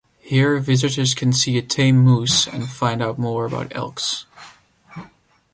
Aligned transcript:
Here 0.17 0.57
visitors 0.59 1.13
can 1.13 1.31
see 1.31 1.59
a 1.59 1.61
tame 1.61 1.99
moose 1.99 2.47
and 2.47 2.67
find 2.67 3.03
out 3.03 3.19
more 3.19 3.45
about 3.45 3.71
elks. 3.75 4.25